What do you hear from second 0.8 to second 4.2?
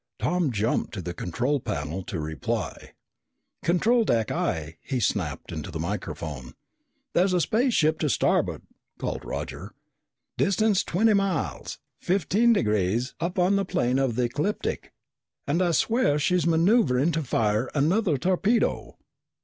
to the control panel to reply. "Control